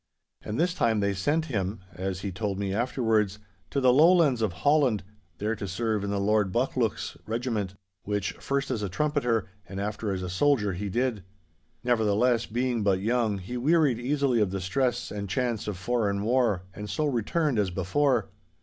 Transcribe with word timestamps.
And 0.41 0.59
this 0.59 0.73
time 0.73 0.99
they 0.99 1.13
sent 1.13 1.45
him 1.45 1.81
(as 1.93 2.21
he 2.21 2.31
told 2.31 2.57
me 2.57 2.73
afterwards) 2.73 3.37
to 3.69 3.79
the 3.79 3.93
Lowlands 3.93 4.41
of 4.41 4.51
Holland, 4.51 5.03
there 5.37 5.55
to 5.55 5.67
serve 5.67 6.03
in 6.03 6.09
the 6.09 6.19
Lord 6.19 6.51
Buccleuch's 6.51 7.17
regiment, 7.27 7.75
which, 8.01 8.31
first 8.39 8.71
as 8.71 8.81
a 8.81 8.89
trumpeter 8.89 9.47
and 9.69 9.79
after 9.79 10.11
as 10.11 10.23
a 10.23 10.27
soldier, 10.31 10.73
he 10.73 10.89
did. 10.89 11.23
Nevertheless, 11.83 12.47
being 12.47 12.81
but 12.81 12.99
young, 12.99 13.37
he 13.37 13.57
wearied 13.57 13.99
easily 13.99 14.41
of 14.41 14.49
the 14.49 14.59
stress 14.59 15.11
and 15.11 15.29
chance 15.29 15.67
of 15.67 15.77
foreign 15.77 16.23
war, 16.23 16.63
and 16.73 16.89
so 16.89 17.05
returned 17.05 17.59
as 17.59 17.69
before. 17.69 18.31